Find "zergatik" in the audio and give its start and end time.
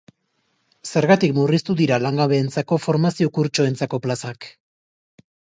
0.93-1.35